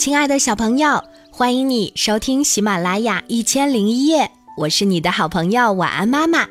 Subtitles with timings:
[0.00, 6.48] 亲爱的小朋友，欢迎你收听喜马拉雅一千零一夜，我是你的好朋友晚安妈妈。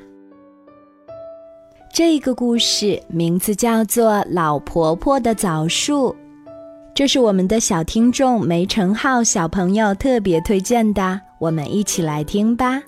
[1.91, 6.09] 这个故事名字叫做《老婆婆的枣树》，
[6.93, 12.79] 这是我们的小听众梅成浩小朋友特别推荐的，我们一起来听吧。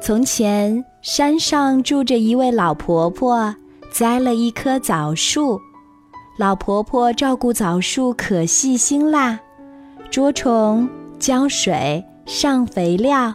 [0.00, 3.54] 从前，山上住着一位老婆婆，
[3.92, 5.60] 栽了一棵枣树。
[6.38, 9.38] 老婆婆照顾枣树可细心啦，
[10.10, 10.88] 捉虫、
[11.20, 13.32] 浇水、上肥料。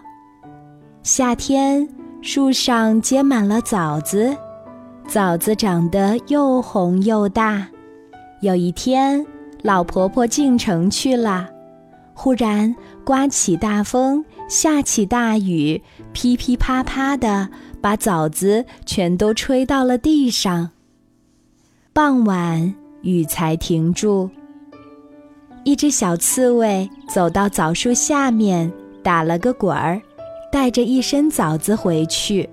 [1.03, 1.87] 夏天，
[2.21, 4.35] 树上结满了枣子，
[5.07, 7.65] 枣子长得又红又大。
[8.41, 9.25] 有一天，
[9.61, 11.49] 老婆婆进城去了，
[12.13, 15.81] 忽然刮起大风，下起大雨，
[16.11, 17.47] 噼噼啪啪的，
[17.79, 20.71] 把枣子全都吹到了地上。
[21.93, 22.75] 傍晚。
[23.01, 24.31] 雨才停住。
[25.65, 28.71] 一只小刺猬走到枣树下面，
[29.01, 29.99] 打了个滚儿，
[30.51, 32.47] 带着一身枣子回去。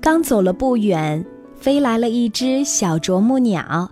[0.00, 3.88] 刚走了不远，飞来了一只小啄木鸟。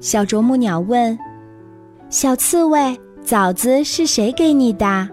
[0.00, 1.16] 小啄木鸟问
[2.08, 5.06] ：“小刺猬，枣子是谁给你的？”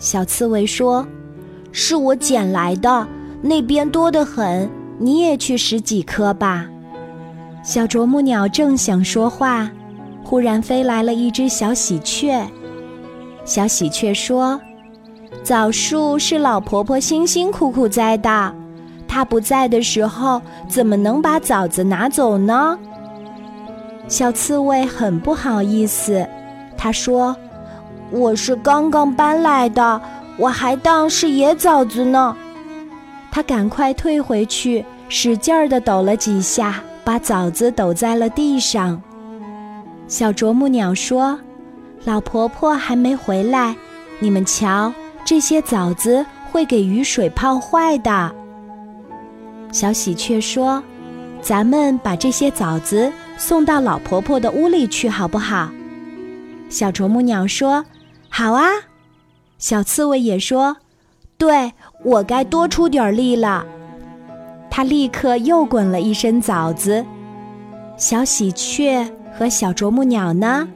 [0.00, 1.06] 小刺猬说
[1.72, 3.06] ：“是我捡来的，
[3.42, 4.66] 那边多得很，
[4.98, 6.66] 你也去拾几颗吧。”
[7.62, 9.70] 小啄木鸟正想说话，
[10.28, 12.46] 忽然飞来了一只小喜鹊。
[13.46, 14.60] 小喜鹊说
[15.42, 18.54] ：“枣树是老婆婆辛辛苦苦栽的，
[19.08, 22.78] 她不在的时候，怎么能把枣子拿走呢？”
[24.06, 26.28] 小刺猬很不好意思，
[26.76, 27.34] 他说
[28.12, 29.98] ：“我是刚刚搬来的，
[30.36, 32.36] 我还当是野枣子呢。”
[33.32, 36.82] 他赶快退回去，使劲儿地抖了几下。
[37.02, 39.00] 把枣子抖在了地上。
[40.08, 41.38] 小啄木鸟说
[42.04, 43.76] ：“老婆婆还没回来，
[44.18, 44.90] 你们瞧，
[45.22, 48.34] 这些枣子会给雨水泡坏的。”
[49.70, 50.82] 小喜鹊说
[51.42, 55.70] ：“咱们把这些枣子送到老婆婆的屋里去，好不好？”
[56.70, 57.84] 小啄木鸟说
[58.30, 58.66] ：“好啊。”
[59.58, 60.78] 小刺猬也说
[61.36, 63.66] ：“对我该多出点力了。”
[64.70, 67.04] 他立刻又滚了一身枣子，
[67.98, 69.06] 小喜鹊
[69.38, 70.66] 和小啄木鸟呢，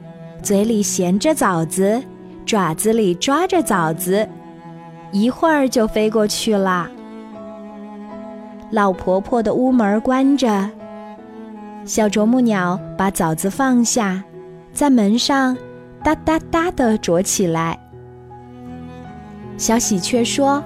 [0.41, 2.01] 嘴里衔着枣子，
[2.47, 4.29] 爪子里抓着枣子，
[5.11, 6.89] 一会儿就飞过去了。
[8.71, 10.71] 老婆婆的屋门关着，
[11.85, 14.23] 小啄木鸟把枣子放下，
[14.73, 15.57] 在门上
[16.05, 17.77] 哒哒哒地啄起来。
[19.59, 20.63] 小喜鹊说：“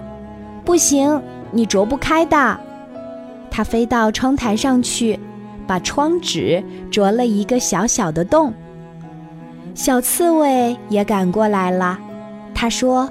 [0.67, 1.19] 不行，
[1.51, 2.61] 你啄不开的。”
[3.51, 5.19] 它飞到窗台上去，
[5.66, 8.53] 把窗纸啄了一个小小的洞。
[9.75, 11.99] 小刺猬也赶过来了，
[12.54, 13.10] 他说：“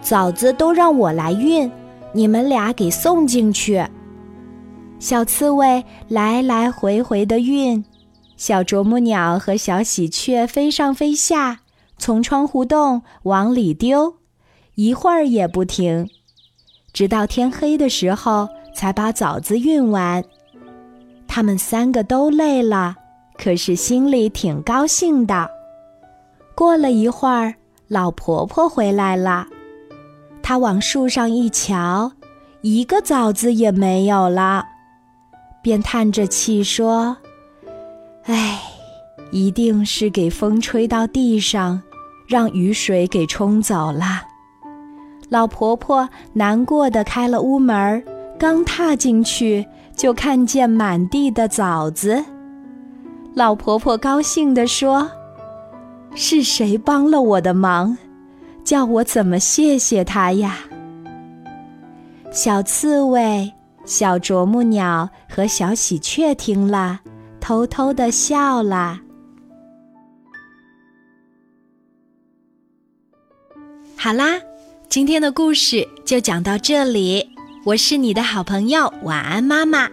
[0.00, 1.70] 枣子都让我来运，
[2.12, 3.84] 你们俩给送进去。”
[4.98, 7.84] 小刺猬来来回回的运，
[8.36, 11.60] 小啄木鸟和小喜鹊飞上飞下，
[11.98, 14.14] 从窗户洞往里丢，
[14.74, 16.08] 一会儿也不停，
[16.92, 18.48] 直到天黑的时候。
[18.76, 20.24] 才把枣子运完，
[21.34, 22.94] 他们三个都累了，
[23.36, 25.50] 可是心里挺高兴的。
[26.54, 27.56] 过了一会儿，
[27.88, 29.44] 老婆婆回来了，
[30.44, 32.12] 她往树上一瞧，
[32.60, 34.64] 一个枣子也没有了，
[35.60, 37.16] 便叹着气说
[38.26, 38.62] ：“唉，
[39.32, 41.82] 一定是给风吹到地上，
[42.28, 44.22] 让雨水给冲走了。”
[45.30, 48.04] 老婆婆难过的开了屋门。
[48.36, 49.64] 刚踏进去，
[49.96, 52.24] 就看见满地的枣子。
[53.34, 55.10] 老婆婆高兴地说
[56.14, 57.96] ：“是谁帮了我的忙？
[58.64, 60.58] 叫我怎么谢谢他呀？”
[62.30, 63.52] 小刺猬、
[63.84, 67.00] 小啄木鸟和小喜鹊听了，
[67.40, 69.00] 偷偷的笑了。
[73.96, 74.40] 好啦，
[74.88, 77.33] 今天的故事就讲到这里。
[77.64, 79.88] 我是你的好朋友晚安妈妈，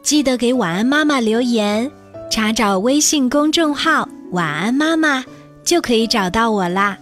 [0.00, 1.90] 记得给晚安妈妈留言，
[2.30, 5.24] 查找微信公众号“晚安妈妈”
[5.64, 6.96] 就可以找到我啦。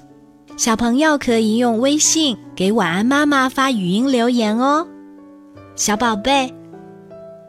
[0.57, 4.87] 小朋友可以用微信给晚安妈妈发语音留言哦。
[5.77, 6.51] 小宝贝，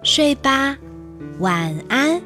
[0.03, 0.75] 睡吧，
[1.39, 2.21] 晚安。